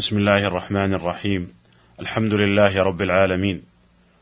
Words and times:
بسم 0.00 0.18
الله 0.18 0.46
الرحمن 0.46 0.94
الرحيم 0.94 1.52
الحمد 2.00 2.34
لله 2.34 2.82
رب 2.82 3.02
العالمين 3.02 3.62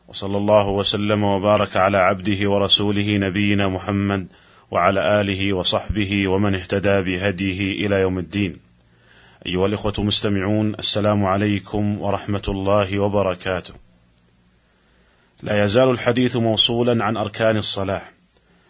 وصلى 0.09 0.37
الله 0.37 0.69
وسلم 0.69 1.25
وبارك 1.25 1.77
على 1.77 1.99
عبده 1.99 2.51
ورسوله 2.51 3.17
نبينا 3.17 3.69
محمد 3.69 4.27
وعلى 4.71 5.21
اله 5.21 5.53
وصحبه 5.53 6.29
ومن 6.29 6.55
اهتدى 6.55 7.03
بهديه 7.03 7.87
إلى 7.87 8.01
يوم 8.01 8.19
الدين 8.19 8.57
ايها 9.47 9.67
الاخوه 9.67 9.93
المستمعون 9.99 10.75
السلام 10.75 11.25
عليكم 11.25 12.01
ورحمه 12.01 12.47
الله 12.49 12.99
وبركاته 12.99 13.75
لا 15.43 15.65
يزال 15.65 15.91
الحديث 15.91 16.37
موصولا 16.37 17.05
عن 17.05 17.17
أركان 17.17 17.57
الصلاة. 17.57 18.03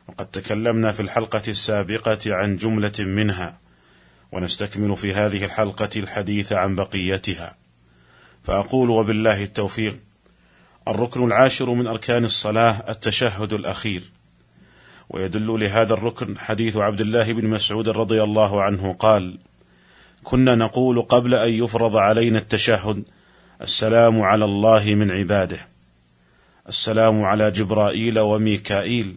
وقد 0.08 0.26
تكلمنا 0.26 0.92
في 0.92 1.00
الحلقة 1.00 1.42
السابقة 1.48 2.18
عن 2.26 2.56
جملة 2.56 2.98
منها. 2.98 3.67
ونستكمل 4.32 4.96
في 4.96 5.14
هذه 5.14 5.44
الحلقة 5.44 5.90
الحديث 5.96 6.52
عن 6.52 6.76
بقيتها. 6.76 7.56
فأقول 8.44 8.90
وبالله 8.90 9.42
التوفيق 9.42 9.98
الركن 10.88 11.26
العاشر 11.26 11.70
من 11.70 11.86
أركان 11.86 12.24
الصلاة 12.24 12.84
التشهد 12.88 13.52
الأخير. 13.52 14.02
ويدل 15.10 15.60
لهذا 15.60 15.94
الركن 15.94 16.38
حديث 16.38 16.76
عبد 16.76 17.00
الله 17.00 17.32
بن 17.32 17.46
مسعود 17.46 17.88
رضي 17.88 18.22
الله 18.22 18.62
عنه 18.62 18.92
قال 18.92 19.38
كنا 20.24 20.54
نقول 20.54 21.02
قبل 21.02 21.34
أن 21.34 21.50
يفرض 21.50 21.96
علينا 21.96 22.38
التشهد 22.38 23.02
السلام 23.62 24.20
على 24.20 24.44
الله 24.44 24.94
من 24.94 25.10
عباده. 25.10 25.58
السلام 26.68 27.24
على 27.24 27.50
جبرائيل 27.50 28.18
وميكائيل. 28.18 29.16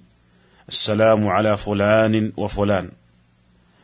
السلام 0.69 1.27
على 1.27 1.57
فلان 1.57 2.31
وفلان. 2.37 2.89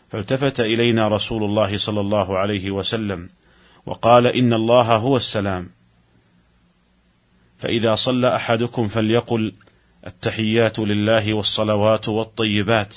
فالتفت 0.09 0.59
إلينا 0.59 1.07
رسول 1.07 1.43
الله 1.43 1.77
صلى 1.77 2.01
الله 2.01 2.37
عليه 2.37 2.71
وسلم 2.71 3.27
وقال 3.85 4.27
إن 4.27 4.53
الله 4.53 4.95
هو 4.95 5.17
السلام. 5.17 5.69
فإذا 7.57 7.95
صلى 7.95 8.35
أحدكم 8.35 8.87
فليقل 8.87 9.53
التحيات 10.07 10.79
لله 10.79 11.33
والصلوات 11.33 12.09
والطيبات. 12.09 12.95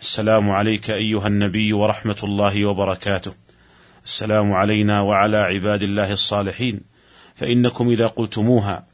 السلام 0.00 0.50
عليك 0.50 0.90
أيها 0.90 1.26
النبي 1.26 1.72
ورحمة 1.72 2.16
الله 2.24 2.64
وبركاته. 2.66 3.32
السلام 4.04 4.52
علينا 4.52 5.00
وعلى 5.00 5.36
عباد 5.36 5.82
الله 5.82 6.12
الصالحين. 6.12 6.80
فإنكم 7.36 7.88
إذا 7.88 8.06
قلتموها 8.06 8.86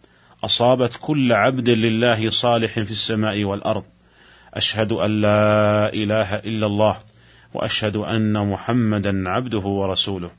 أصابت 0.45 0.99
كل 1.01 1.33
عبد 1.33 1.69
لله 1.69 2.31
صالح 2.31 2.73
في 2.73 2.91
السماء 2.91 3.45
والأرض. 3.45 3.85
أشهد 4.55 4.93
أن 4.93 5.21
لا 5.21 5.93
إله 5.95 6.35
إلا 6.35 6.67
الله. 6.67 6.99
وأشهد 7.57 7.97
أن 7.97 8.49
محمدا 8.51 9.29
عبده 9.31 9.59
ورسوله. 9.59 10.31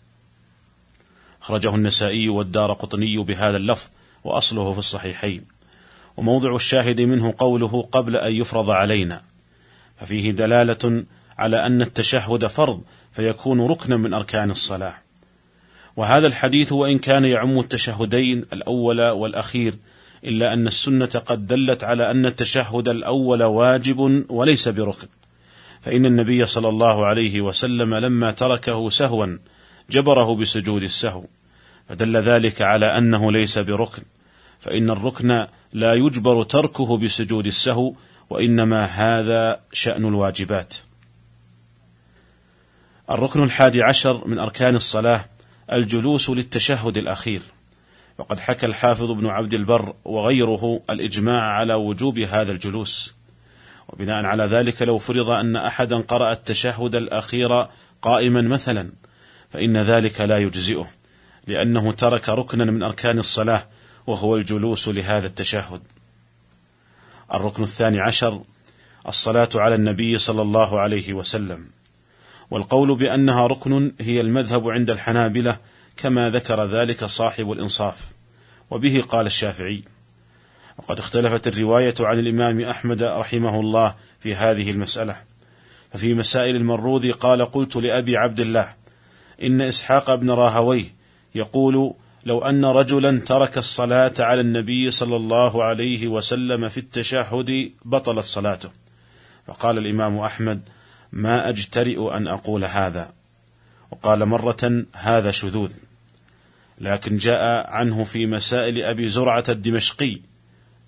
أخرجه 1.41 1.75
النسائي 1.75 2.29
والدار 2.29 2.73
قطني 2.73 3.17
بهذا 3.17 3.57
اللفظ 3.57 3.89
وأصله 4.23 4.73
في 4.73 4.79
الصحيحين. 4.79 5.45
وموضع 6.17 6.55
الشاهد 6.55 7.01
منه 7.01 7.33
قوله 7.37 7.87
قبل 7.91 8.15
أن 8.15 8.33
يفرض 8.33 8.69
علينا. 8.69 9.21
ففيه 9.99 10.31
دلالة 10.31 11.03
على 11.37 11.65
أن 11.65 11.81
التشهد 11.81 12.47
فرض 12.47 12.81
فيكون 13.11 13.61
ركنا 13.61 13.97
من 13.97 14.13
أركان 14.13 14.51
الصلاة. 14.51 14.93
وهذا 15.95 16.27
الحديث 16.27 16.71
وإن 16.71 16.99
كان 16.99 17.25
يعم 17.25 17.59
التشهدين 17.59 18.45
الأول 18.53 19.01
والأخير 19.01 19.73
إلا 20.23 20.53
أن 20.53 20.67
السنة 20.67 21.05
قد 21.05 21.47
دلت 21.47 21.83
على 21.83 22.11
أن 22.11 22.25
التشهد 22.25 22.87
الأول 22.87 23.43
واجب 23.43 24.25
وليس 24.29 24.67
بركن. 24.67 25.07
فإن 25.87 26.05
النبي 26.05 26.45
صلى 26.45 26.69
الله 26.69 27.05
عليه 27.05 27.41
وسلم 27.41 27.95
لما 27.95 28.31
تركه 28.31 28.89
سهوا 28.89 29.37
جبره 29.89 30.35
بسجود 30.35 30.83
السهو 30.83 31.25
فدل 31.89 32.17
ذلك 32.17 32.61
على 32.61 32.97
أنه 32.97 33.31
ليس 33.31 33.59
بركن 33.59 34.03
فإن 34.59 34.89
الركن 34.89 35.47
لا 35.73 35.93
يجبر 35.93 36.43
تركه 36.43 36.97
بسجود 36.97 37.47
السهو 37.47 37.93
وإنما 38.29 38.85
هذا 38.85 39.59
شأن 39.71 40.05
الواجبات. 40.05 40.75
الركن 43.11 43.43
الحادي 43.43 43.83
عشر 43.83 44.27
من 44.27 44.39
أركان 44.39 44.75
الصلاة 44.75 45.25
الجلوس 45.73 46.29
للتشهد 46.29 46.97
الأخير 46.97 47.41
وقد 48.17 48.39
حكى 48.39 48.65
الحافظ 48.65 49.11
ابن 49.11 49.27
عبد 49.27 49.53
البر 49.53 49.93
وغيره 50.05 50.81
الإجماع 50.89 51.41
على 51.41 51.73
وجوب 51.73 52.19
هذا 52.19 52.51
الجلوس. 52.51 53.16
وبناء 53.87 54.25
على 54.25 54.43
ذلك 54.43 54.81
لو 54.81 54.97
فرض 54.97 55.29
أن 55.29 55.55
أحدا 55.55 55.97
قرأ 55.97 56.31
التشهد 56.31 56.95
الأخير 56.95 57.67
قائما 58.01 58.41
مثلا 58.41 58.91
فإن 59.53 59.77
ذلك 59.77 60.21
لا 60.21 60.37
يجزئه 60.37 60.87
لأنه 61.47 61.91
ترك 61.91 62.29
ركنا 62.29 62.65
من 62.65 62.83
أركان 62.83 63.19
الصلاة 63.19 63.67
وهو 64.07 64.35
الجلوس 64.35 64.87
لهذا 64.87 65.27
التشهد. 65.27 65.81
الركن 67.33 67.63
الثاني 67.63 67.99
عشر 67.99 68.41
الصلاة 69.07 69.49
على 69.55 69.75
النبي 69.75 70.17
صلى 70.17 70.41
الله 70.41 70.79
عليه 70.79 71.13
وسلم. 71.13 71.67
والقول 72.51 72.95
بأنها 72.95 73.47
ركن 73.47 73.91
هي 73.99 74.21
المذهب 74.21 74.69
عند 74.69 74.89
الحنابلة 74.89 75.57
كما 75.97 76.29
ذكر 76.29 76.65
ذلك 76.65 77.05
صاحب 77.05 77.51
الإنصاف. 77.51 77.97
وبه 78.71 79.03
قال 79.09 79.25
الشافعي: 79.25 79.83
وقد 80.77 80.99
اختلفت 80.99 81.47
الرواية 81.47 81.95
عن 81.99 82.19
الإمام 82.19 82.61
أحمد 82.61 83.03
رحمه 83.03 83.59
الله 83.59 83.95
في 84.19 84.35
هذه 84.35 84.71
المسألة. 84.71 85.15
ففي 85.93 86.13
مسائل 86.13 86.55
المروذي 86.55 87.11
قال 87.11 87.45
قلت 87.45 87.75
لأبي 87.75 88.17
عبد 88.17 88.39
الله 88.39 88.73
إن 89.43 89.61
إسحاق 89.61 90.15
بن 90.15 90.31
راهويه 90.31 90.85
يقول 91.35 91.93
لو 92.25 92.39
أن 92.39 92.65
رجلا 92.65 93.19
ترك 93.19 93.57
الصلاة 93.57 94.13
على 94.19 94.41
النبي 94.41 94.91
صلى 94.91 95.15
الله 95.15 95.63
عليه 95.63 96.07
وسلم 96.07 96.69
في 96.69 96.77
التشهد 96.77 97.71
بطلت 97.85 98.25
صلاته 98.25 98.69
فقال 99.47 99.77
الإمام 99.77 100.17
أحمد 100.17 100.61
ما 101.11 101.49
أجترئ 101.49 102.17
أن 102.17 102.27
أقول 102.27 102.65
هذا 102.65 103.11
وقال 103.91 104.25
مرة 104.25 104.85
هذا 104.93 105.31
شذوذ 105.31 105.71
لكن 106.81 107.17
جاء 107.17 107.69
عنه 107.69 108.03
في 108.03 108.25
مسائل 108.25 108.83
أبي 108.83 109.09
زرعة 109.09 109.43
الدمشقي 109.49 110.19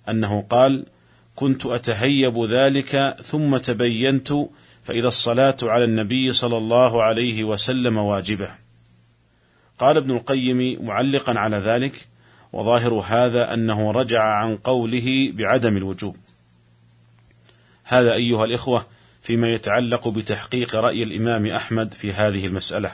أنه 0.08 0.46
قال: 0.50 0.86
كنت 1.36 1.66
أتهيب 1.66 2.44
ذلك 2.44 3.16
ثم 3.24 3.56
تبينت 3.56 4.32
فإذا 4.82 5.08
الصلاة 5.08 5.56
على 5.62 5.84
النبي 5.84 6.32
صلى 6.32 6.56
الله 6.56 7.02
عليه 7.02 7.44
وسلم 7.44 7.96
واجبة. 7.96 8.48
قال 9.78 9.96
ابن 9.96 10.10
القيم 10.10 10.86
معلقا 10.86 11.38
على 11.38 11.56
ذلك: 11.56 12.08
وظاهر 12.52 12.94
هذا 12.94 13.54
أنه 13.54 13.90
رجع 13.90 14.22
عن 14.22 14.56
قوله 14.56 15.32
بعدم 15.34 15.76
الوجوب. 15.76 16.16
هذا 17.84 18.12
أيها 18.12 18.44
الإخوة 18.44 18.86
فيما 19.22 19.52
يتعلق 19.52 20.08
بتحقيق 20.08 20.74
رأي 20.74 21.02
الإمام 21.02 21.46
أحمد 21.46 21.94
في 21.94 22.12
هذه 22.12 22.46
المسألة. 22.46 22.92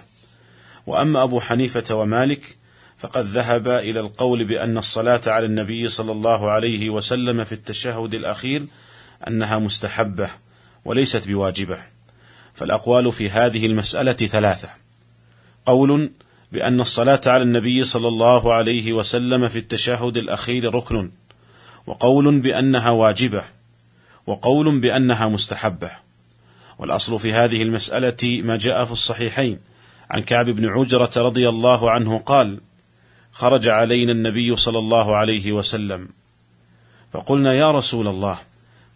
وأما 0.86 1.22
أبو 1.22 1.40
حنيفة 1.40 1.94
ومالك 1.94 2.55
فقد 2.98 3.26
ذهب 3.26 3.68
إلى 3.68 4.00
القول 4.00 4.44
بأن 4.44 4.78
الصلاة 4.78 5.20
على 5.26 5.46
النبي 5.46 5.88
صلى 5.88 6.12
الله 6.12 6.50
عليه 6.50 6.90
وسلم 6.90 7.44
في 7.44 7.52
التشهد 7.52 8.14
الأخير 8.14 8.66
أنها 9.28 9.58
مستحبة 9.58 10.30
وليست 10.84 11.28
بواجبة. 11.28 11.78
فالأقوال 12.54 13.12
في 13.12 13.30
هذه 13.30 13.66
المسألة 13.66 14.12
ثلاثة. 14.12 14.68
قول 15.66 16.10
بأن 16.52 16.80
الصلاة 16.80 17.20
على 17.26 17.42
النبي 17.42 17.84
صلى 17.84 18.08
الله 18.08 18.54
عليه 18.54 18.92
وسلم 18.92 19.48
في 19.48 19.58
التشهد 19.58 20.16
الأخير 20.16 20.74
ركن 20.74 21.10
وقول 21.86 22.40
بأنها 22.40 22.90
واجبة 22.90 23.44
وقول 24.26 24.80
بأنها 24.80 25.28
مستحبة. 25.28 25.90
والأصل 26.78 27.18
في 27.18 27.32
هذه 27.32 27.62
المسألة 27.62 28.42
ما 28.42 28.56
جاء 28.56 28.84
في 28.84 28.92
الصحيحين. 28.92 29.58
عن 30.10 30.22
كعب 30.22 30.50
بن 30.50 30.66
عجرة 30.66 31.10
رضي 31.16 31.48
الله 31.48 31.90
عنه 31.90 32.18
قال 32.18 32.60
خرج 33.38 33.68
علينا 33.68 34.12
النبي 34.12 34.56
صلى 34.56 34.78
الله 34.78 35.16
عليه 35.16 35.52
وسلم. 35.52 36.08
فقلنا 37.12 37.54
يا 37.54 37.70
رسول 37.70 38.08
الله 38.08 38.38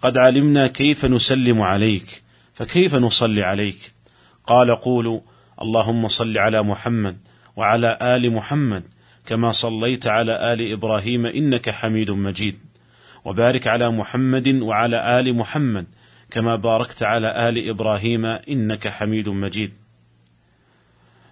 قد 0.03 0.19
علمنا 0.19 0.67
كيف 0.67 1.05
نسلم 1.05 1.63
عليك 1.63 2.23
فكيف 2.55 2.95
نصلي 2.95 3.43
عليك؟ 3.43 3.93
قال 4.47 4.71
قولوا 4.71 5.21
اللهم 5.63 6.09
صل 6.09 6.39
على 6.39 6.63
محمد 6.63 7.17
وعلى 7.57 7.99
آل 8.03 8.33
محمد 8.33 8.83
كما 9.27 9.53
صليت 9.53 10.07
على 10.07 10.53
آل 10.53 10.73
إبراهيم 10.73 11.27
إنك 11.27 11.71
حميد 11.71 12.11
مجيد. 12.11 12.59
وبارك 13.25 13.67
على 13.67 13.91
محمد 13.91 14.49
وعلى 14.49 15.21
آل 15.21 15.37
محمد 15.37 15.87
كما 16.31 16.57
باركت 16.57 17.03
على 17.03 17.49
آل 17.49 17.69
إبراهيم 17.69 18.25
إنك 18.25 18.89
حميد 18.89 19.29
مجيد. 19.29 19.80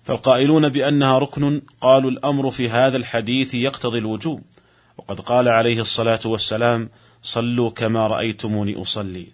فالقائلون 0.09 0.69
بأنها 0.69 1.19
ركن 1.19 1.63
قالوا 1.81 2.11
الأمر 2.11 2.51
في 2.51 2.69
هذا 2.69 2.97
الحديث 2.97 3.55
يقتضي 3.55 3.99
الوجوب. 3.99 4.43
وقد 4.99 5.21
قال 5.21 5.49
عليه 5.49 5.81
الصلاة 5.81 6.21
والسلام 6.25 6.89
صلوا 7.23 7.71
كما 7.71 8.07
رأيتموني 8.07 8.83
أصلي 8.83 9.27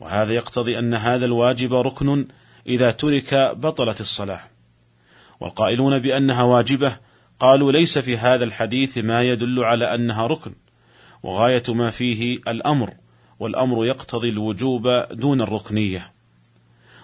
وهذا 0.00 0.32
يقتضي 0.32 0.78
أن 0.78 0.94
هذا 0.94 1.24
الواجب 1.24 1.74
ركن 1.74 2.26
إذا 2.66 2.90
ترك 2.90 3.34
بطلت 3.34 4.00
الصلاة. 4.00 4.40
والقائلون 5.40 5.98
بأنها 5.98 6.42
واجبة 6.42 6.96
قالوا 7.40 7.72
ليس 7.72 7.98
في 7.98 8.16
هذا 8.16 8.44
الحديث 8.44 8.98
ما 8.98 9.22
يدل 9.22 9.64
على 9.64 9.94
أنها 9.94 10.26
ركن. 10.26 10.52
وغاية 11.22 11.62
ما 11.68 11.90
فيه 11.90 12.38
الأمر 12.48 12.94
والأمر 13.40 13.84
يقتضي 13.84 14.28
الوجوب 14.28 14.88
دون 15.10 15.40
الركنية. 15.40 16.12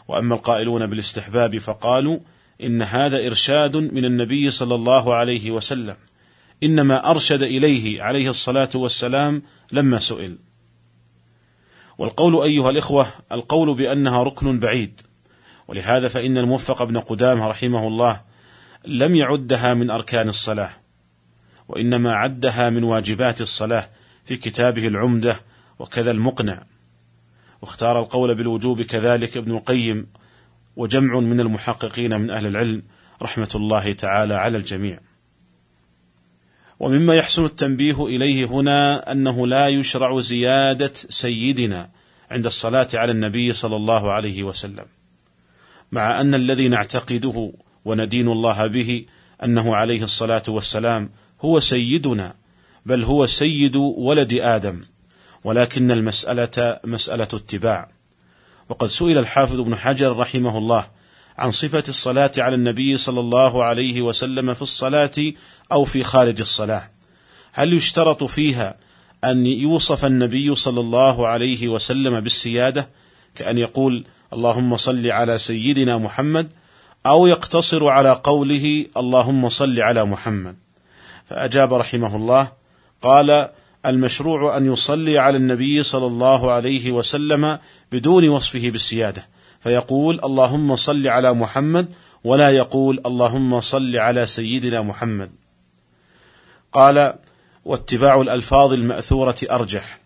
وأما 0.09 0.35
القائلون 0.35 0.87
بالاستحباب 0.87 1.59
فقالوا 1.59 2.19
إن 2.63 2.83
هذا 2.83 3.27
إرشاد 3.27 3.77
من 3.77 4.05
النبي 4.05 4.51
صلى 4.51 4.75
الله 4.75 5.15
عليه 5.15 5.51
وسلم. 5.51 5.97
إنما 6.63 7.11
أرشد 7.11 7.43
إليه 7.43 8.03
عليه 8.03 8.31
الصلاة 8.31 8.71
والسلام 8.75 9.43
لما 9.73 9.99
سئل. 9.99 10.39
والقول 11.99 12.43
أيها 12.43 12.71
الإخوة 12.71 13.07
القول 13.33 13.75
بأنها 13.75 14.23
ركن 14.23 14.59
بعيد. 14.59 15.01
ولهذا 15.69 16.09
فإن 16.09 16.39
الموفق 16.39 16.83
ابن 16.83 16.99
قدامة 16.99 17.49
رحمه 17.49 17.89
الله 17.89 18.21
لم 18.87 19.15
يعدها 19.15 19.75
من 19.75 19.91
أركان 19.91 20.29
الصلاة 20.29 20.71
وإنما 21.69 22.15
عدها 22.15 22.71
من 22.71 22.85
واجبات 22.85 23.41
الصلاة 23.41 23.89
في 24.25 24.37
كتابه 24.37 24.89
العمدة 24.89 25.37
وكذا 25.79 26.11
المقنع. 26.11 26.63
واختار 27.63 28.01
القول 28.01 28.35
بالوجوب 28.35 28.83
كذلك 28.83 29.37
ابن 29.37 29.53
القيم 29.53 30.07
وجمع 30.79 31.21
من 31.21 31.41
المحققين 31.41 32.21
من 32.21 32.31
أهل 32.31 32.47
العلم 32.47 32.83
رحمة 33.23 33.49
الله 33.55 33.93
تعالى 33.93 34.35
على 34.35 34.59
الجميع. 34.59 35.01
ومما 36.81 37.15
يحسن 37.15 37.45
التنبيه 37.45 38.07
إليه 38.07 38.45
هنا 38.45 39.13
أنه 39.13 39.47
لا 39.47 39.69
يشرع 39.69 40.21
زيادة 40.21 40.93
سيدنا 41.09 41.91
عند 42.31 42.47
الصلاة 42.47 42.89
على 42.95 43.13
النبي 43.13 43.53
صلى 43.53 43.77
الله 43.77 44.13
عليه 44.13 44.43
وسلم 44.43 44.85
مع 45.93 46.21
أن 46.21 46.35
الذي 46.35 46.69
نعتقده 46.69 47.53
وندين 47.85 48.29
الله 48.29 48.67
به 48.67 49.05
أنه 49.45 49.77
عليه 49.77 50.03
الصلاة 50.03 50.43
والسلام 50.49 51.11
هو 51.41 51.61
سيدنا 51.61 52.35
بل 52.87 53.05
هو 53.05 53.27
سيد 53.27 53.77
ولد 53.77 54.33
آدم 54.33 54.81
ولكن 55.45 55.91
المسألة 55.91 56.81
مسألة 56.85 57.29
اتباع. 57.35 57.98
وقد 58.69 58.88
سئل 58.88 59.19
الحافظ 59.19 59.61
ابن 59.61 59.76
حجر 59.76 60.17
رحمه 60.17 60.59
الله 60.59 60.87
عن 61.38 61.50
صفة 61.50 61.85
الصلاة 61.88 62.32
على 62.38 62.55
النبي 62.55 62.97
صلى 62.97 63.20
الله 63.20 63.65
عليه 63.65 64.03
وسلم 64.03 64.55
في 64.55 64.62
الصلاة 64.62 65.32
أو 65.73 65.85
في 65.85 66.03
خارج 66.03 66.41
الصلاة. 66.41 66.91
هل 67.53 67.73
يشترط 67.73 68.25
فيها 68.25 68.75
أن 69.25 69.47
يوصف 69.47 70.05
النبي 70.05 70.55
صلى 70.55 70.81
الله 70.81 71.26
عليه 71.26 71.69
وسلم 71.69 72.20
بالسيادة؟ 72.20 72.88
كأن 73.35 73.59
يقول 73.59 74.05
اللهم 74.32 74.76
صل 74.76 75.06
على 75.06 75.38
سيدنا 75.38 75.99
محمد 75.99 76.49
أو 77.06 77.26
يقتصر 77.26 77.88
على 77.88 78.12
قوله 78.12 78.87
اللهم 78.97 79.49
صل 79.49 79.81
على 79.81 80.05
محمد. 80.05 80.56
فأجاب 81.29 81.75
رحمه 81.75 82.17
الله 82.17 82.53
قال 83.03 83.49
المشروع 83.90 84.56
أن 84.56 84.73
يصلي 84.73 85.19
على 85.19 85.37
النبي 85.37 85.82
صلى 85.82 86.06
الله 86.06 86.52
عليه 86.52 86.90
وسلم 86.90 87.58
بدون 87.93 88.29
وصفه 88.29 88.70
بالسيادة. 88.70 89.26
فيقول 89.61 90.20
اللهم 90.25 90.76
صل 90.76 91.06
على 91.06 91.35
محمد 91.35 91.88
ولا 92.25 92.50
يقول 92.50 93.00
اللهم 93.06 93.61
صل 93.61 93.96
على 93.96 94.26
سيدنا 94.26 94.82
محمد. 94.82 95.31
قال 96.73 97.14
واتباع 97.64 98.20
الألفاظ 98.20 98.73
المأثورة 98.73 99.37
أرجح. 99.50 99.99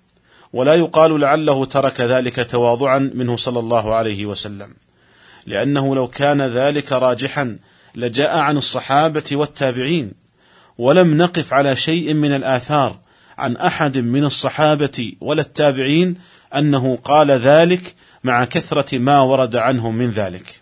ولا 0.53 0.75
يقال 0.75 1.21
لعله 1.21 1.65
ترك 1.65 2.01
ذلك 2.01 2.51
تواضعا 2.51 2.99
منه 3.15 3.37
صلى 3.37 3.59
الله 3.59 3.95
عليه 3.95 4.27
وسلم. 4.27 4.75
لأنه 5.47 5.95
لو 5.95 6.09
كان 6.09 6.43
ذلك 6.43 6.93
راجحا 6.93 7.59
لجاء 7.95 8.39
عن 8.39 8.57
الصحابة 8.57 9.25
والتابعين 9.33 10.13
ولم 10.79 11.17
نقف 11.17 11.53
على 11.53 11.77
شيء 11.77 12.15
من 12.15 12.33
الآثار 12.33 12.99
عن 13.43 13.57
أحد 13.57 13.99
من 13.99 14.25
الصحابة 14.25 15.13
ولا 15.21 15.41
التابعين 15.41 16.19
أنه 16.55 16.97
قال 16.97 17.31
ذلك 17.31 17.95
مع 18.25 18.45
كثرة 18.45 18.99
ما 18.99 19.21
ورد 19.21 19.57
عنهم 19.57 19.97
من 19.97 20.11
ذلك. 20.11 20.61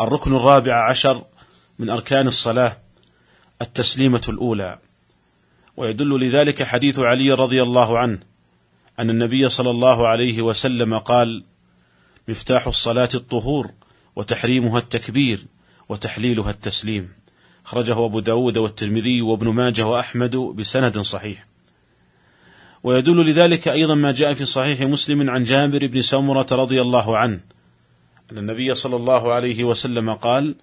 الركن 0.00 0.36
الرابع 0.36 0.90
عشر 0.90 1.24
من 1.78 1.90
أركان 1.90 2.28
الصلاة 2.28 2.76
التسليمة 3.62 4.22
الأولى، 4.28 4.78
ويدل 5.76 6.20
لذلك 6.20 6.62
حديث 6.62 6.98
علي 6.98 7.32
رضي 7.32 7.62
الله 7.62 7.98
عنه 7.98 8.18
أن 8.98 9.10
النبي 9.10 9.48
صلى 9.48 9.70
الله 9.70 10.08
عليه 10.08 10.42
وسلم 10.42 10.98
قال: 10.98 11.44
مفتاح 12.28 12.66
الصلاة 12.66 13.08
الطهور 13.14 13.70
وتحريمها 14.16 14.78
التكبير 14.78 15.38
وتحليلها 15.88 16.50
التسليم. 16.50 17.21
أخرجه 17.66 18.04
أبو 18.04 18.20
داود 18.20 18.58
والترمذي 18.58 19.22
وابن 19.22 19.48
ماجه 19.48 19.86
وأحمد 19.86 20.36
بسند 20.36 20.98
صحيح. 20.98 21.46
ويدل 22.82 23.26
لذلك 23.26 23.68
أيضا 23.68 23.94
ما 23.94 24.12
جاء 24.12 24.34
في 24.34 24.44
صحيح 24.44 24.80
مسلم 24.80 25.30
عن 25.30 25.44
جابر 25.44 25.86
بن 25.86 26.02
سمرة 26.02 26.46
رضي 26.52 26.82
الله 26.82 27.18
عنه 27.18 27.40
أن 28.32 28.38
النبي 28.38 28.74
صلى 28.74 28.96
الله 28.96 29.32
عليه 29.32 29.64
وسلم 29.64 30.10
قال 30.10 30.54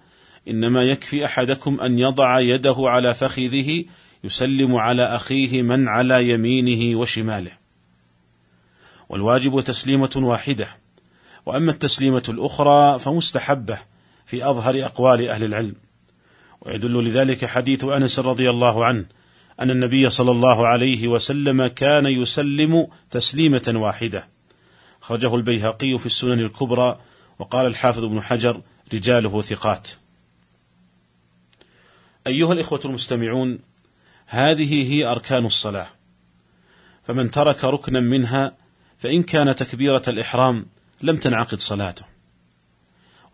إنما 0.48 0.82
يكفي 0.82 1.24
أحدكم 1.24 1.80
أن 1.80 1.98
يضع 1.98 2.40
يده 2.40 2.76
على 2.78 3.14
فخذه 3.14 3.84
يسلم 4.24 4.76
على 4.76 5.02
أخيه 5.02 5.62
من 5.62 5.88
على 5.88 6.30
يمينه 6.30 6.98
وشماله 6.98 7.52
والواجب 9.08 9.60
تسليمة 9.60 10.10
واحدة 10.16 10.68
وأما 11.46 11.72
التسليمة 11.72 12.22
الأخرى 12.28 12.98
فمستحبة 12.98 13.78
في 14.26 14.50
أظهر 14.50 14.84
أقوال 14.84 15.28
أهل 15.28 15.44
العلم. 15.44 15.74
ويدل 16.60 17.04
لذلك 17.04 17.44
حديث 17.44 17.84
أنس 17.84 18.18
رضي 18.18 18.50
الله 18.50 18.84
عنه 18.84 19.06
أن 19.60 19.70
النبي 19.70 20.10
صلى 20.10 20.30
الله 20.30 20.66
عليه 20.66 21.08
وسلم 21.08 21.66
كان 21.66 22.06
يسلم 22.06 22.86
تسليمة 23.10 23.72
واحدة. 23.74 24.28
خرجه 25.00 25.34
البيهقي 25.34 25.98
في 25.98 26.06
السنن 26.06 26.40
الكبرى 26.40 27.00
وقال 27.38 27.66
الحافظ 27.66 28.04
ابن 28.04 28.20
حجر 28.20 28.60
رجاله 28.94 29.42
ثقات. 29.42 29.90
أيها 32.26 32.52
الإخوة 32.52 32.80
المستمعون 32.84 33.58
هذه 34.26 34.92
هي 34.92 35.04
أركان 35.04 35.46
الصلاة. 35.46 35.86
فمن 37.06 37.30
ترك 37.30 37.64
ركنا 37.64 38.00
منها 38.00 38.52
فإن 38.98 39.22
كان 39.22 39.56
تكبيرة 39.56 40.02
الإحرام 40.08 40.66
لم 41.02 41.16
تنعقد 41.16 41.60
صلاته. 41.60 42.09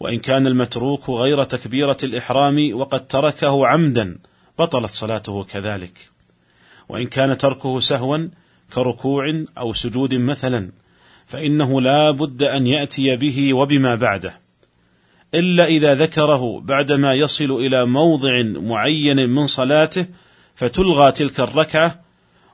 وإن 0.00 0.18
كان 0.18 0.46
المتروك 0.46 1.10
غير 1.10 1.44
تكبيرة 1.44 1.96
الإحرام 2.02 2.70
وقد 2.72 3.06
تركه 3.06 3.66
عمدا 3.66 4.18
بطلت 4.58 4.90
صلاته 4.90 5.44
كذلك. 5.44 5.98
وإن 6.88 7.06
كان 7.06 7.38
تركه 7.38 7.80
سهوا 7.80 8.28
كركوع 8.74 9.44
أو 9.58 9.72
سجود 9.72 10.14
مثلا 10.14 10.70
فإنه 11.26 11.80
لا 11.80 12.10
بد 12.10 12.42
أن 12.42 12.66
يأتي 12.66 13.16
به 13.16 13.54
وبما 13.54 13.94
بعده. 13.94 14.40
إلا 15.34 15.64
إذا 15.64 15.94
ذكره 15.94 16.60
بعدما 16.60 17.14
يصل 17.14 17.50
إلى 17.50 17.86
موضع 17.86 18.42
معين 18.42 19.30
من 19.30 19.46
صلاته 19.46 20.06
فتلغى 20.54 21.12
تلك 21.12 21.40
الركعة 21.40 22.00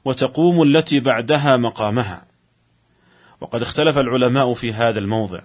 وتقوم 0.05 0.63
التي 0.63 1.01
بعدها 1.01 1.57
مقامها. 1.57 2.27
وقد 3.41 3.63
اختلف 3.63 3.99
العلماء 3.99 4.55
في 4.55 4.73
هذا 4.73 4.99
الموضع. 4.99 5.41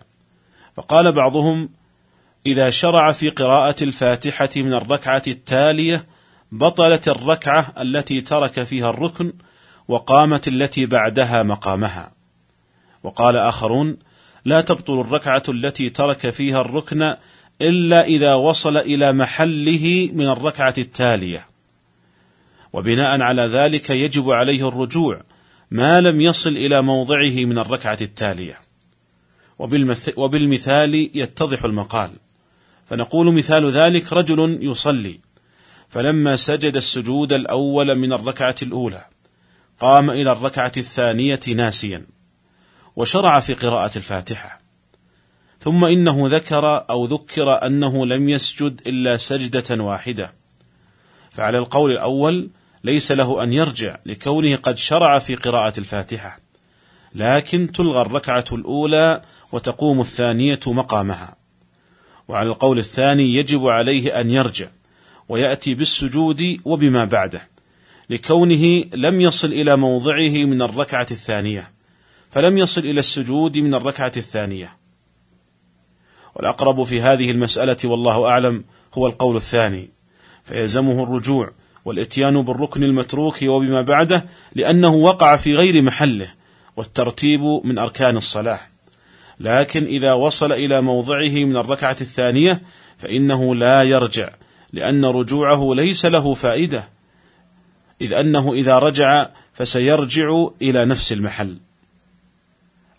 فقال 0.76 1.12
بعضهم 1.12 1.70
إذا 2.48 2.70
شرع 2.70 3.12
في 3.12 3.30
قراءة 3.30 3.84
الفاتحة 3.84 4.50
من 4.56 4.74
الركعة 4.74 5.24
التالية 5.28 6.06
بطلت 6.52 7.08
الركعة 7.08 7.74
التي 7.80 8.22
ترك 8.22 8.64
فيها 8.64 8.90
الركن 8.90 9.34
وقامت 9.88 10.48
التي 10.48 10.86
بعدها 10.86 11.44
مقامها. 11.44 12.12
وقال 13.04 13.36
آخرون: 13.36 13.98
لا 14.46 14.62
تبطل 14.62 15.00
الركعة 15.00 15.44
التي 15.50 15.90
ترك 15.90 16.30
فيها 16.30 16.62
الركن 16.62 17.16
إلا 17.62 18.06
إذا 18.06 18.34
وصل 18.34 18.78
إلى 18.78 19.14
محله 19.14 20.10
من 20.14 20.30
الركعة 20.30 20.74
التالية. 20.78 21.48
وبناء 22.74 23.22
على 23.22 23.42
ذلك 23.42 23.90
يجب 23.90 24.32
عليه 24.32 24.68
الرجوع 24.68 25.22
ما 25.72 26.02
لم 26.02 26.22
يصل 26.22 26.50
إلى 26.50 26.82
موضعه 26.82 27.46
من 27.46 27.58
الركعة 27.58 27.98
التالية. 28.02 28.60
وبالمثال 30.18 31.12
يتضح 31.14 31.64
المقال. 31.64 32.12
فنقول 32.90 33.34
مثال 33.34 33.72
ذلك 33.72 34.14
رجل 34.14 34.60
يصلي 34.62 35.20
فلما 35.90 36.36
سجد 36.36 36.76
السجود 36.76 37.34
الأول 37.34 37.96
من 37.96 38.14
الركعة 38.14 38.56
الأولى 38.62 39.06
قام 39.80 40.10
إلى 40.10 40.32
الركعة 40.32 40.72
الثانية 40.78 41.40
ناسيا 41.48 42.06
وشرع 42.96 43.40
في 43.40 43.54
قراءة 43.54 43.98
الفاتحة. 43.98 44.62
ثم 45.60 45.86
إنه 45.86 46.28
ذكر 46.28 46.90
أو 46.90 47.06
ذكر 47.06 47.66
أنه 47.66 48.06
لم 48.06 48.30
يسجد 48.30 48.82
إلا 48.88 49.18
سجدة 49.18 49.84
واحدة. 49.84 50.34
فعلى 51.32 51.58
القول 51.58 51.92
الأول 51.92 52.50
ليس 52.84 53.12
له 53.12 53.44
أن 53.44 53.54
يرجع 53.54 53.98
لكونه 54.06 54.56
قد 54.56 54.78
شرع 54.78 55.20
في 55.20 55.36
قراءة 55.36 55.80
الفاتحة 55.80 56.40
لكن 57.16 57.72
تلغى 57.72 58.02
الركعة 58.02 58.46
الأولى 58.52 59.22
وتقوم 59.52 60.02
الثانية 60.02 60.60
مقامها. 60.68 61.36
وعلى 62.28 62.50
القول 62.50 62.80
الثاني 62.80 63.36
يجب 63.36 63.68
عليه 63.68 64.22
أن 64.22 64.32
يرجع 64.32 64.68
ويأتي 65.30 65.74
بالسجود 65.74 66.58
وبما 66.66 67.06
بعده 67.06 67.48
لكونه 68.10 68.84
لم 68.94 69.22
يصل 69.22 69.48
إلى 69.48 69.78
موضعه 69.78 70.46
من 70.46 70.62
الركعة 70.62 71.08
الثانية 71.12 71.72
فلم 72.32 72.58
يصل 72.58 72.82
إلى 72.82 73.00
السجود 73.00 73.58
من 73.58 73.74
الركعة 73.74 74.12
الثانية. 74.18 74.78
والأقرب 76.36 76.84
في 76.84 77.02
هذه 77.02 77.32
المسألة 77.32 77.78
والله 77.84 78.30
أعلم 78.30 78.64
هو 78.94 79.08
القول 79.08 79.36
الثاني 79.36 79.90
فيلزمه 80.46 81.04
الرجوع 81.04 81.52
والإتيان 81.86 82.42
بالركن 82.42 82.84
المتروك 82.84 83.42
وبما 83.42 83.82
بعده 83.82 84.26
لأنه 84.56 84.94
وقع 84.94 85.36
في 85.36 85.56
غير 85.56 85.82
محله 85.82 86.28
والترتيب 86.76 87.42
من 87.64 87.78
أركان 87.78 88.18
الصلاة. 88.18 88.60
لكن 89.40 89.84
إذا 89.84 90.14
وصل 90.14 90.52
إلى 90.52 90.82
موضعه 90.82 91.46
من 91.46 91.58
الركعة 91.58 91.98
الثانية 92.02 92.62
فإنه 92.98 93.56
لا 93.56 93.84
يرجع 93.84 94.30
لأن 94.74 95.06
رجوعه 95.06 95.76
ليس 95.76 96.06
له 96.06 96.34
فائدة 96.34 96.90
إذ 98.02 98.14
أنه 98.14 98.54
إذا 98.54 98.80
رجع 98.80 99.30
فسيرجع 99.54 100.48
إلى 100.62 100.86
نفس 100.86 101.14
المحل. 101.14 101.58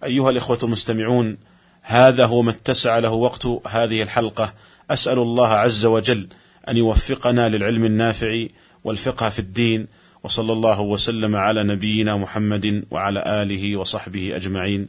أيها 0.04 0.30
الإخوة 0.30 0.58
المستمعون 0.62 1.36
هذا 1.82 2.26
هو 2.26 2.42
ما 2.42 2.50
اتسع 2.50 2.98
له 2.98 3.10
وقت 3.10 3.46
هذه 3.66 4.02
الحلقة. 4.02 4.54
أسأل 4.90 5.18
الله 5.18 5.48
عز 5.48 5.84
وجل 5.84 6.28
أن 6.68 6.76
يوفقنا 6.76 7.48
للعلم 7.48 7.84
النافع 7.84 8.46
والفقه 8.84 9.28
في 9.28 9.38
الدين 9.38 9.86
وصلى 10.24 10.52
الله 10.52 10.80
وسلم 10.80 11.36
على 11.36 11.62
نبينا 11.62 12.16
محمد 12.16 12.84
وعلى 12.90 13.42
آله 13.42 13.76
وصحبه 13.76 14.36
أجمعين. 14.36 14.88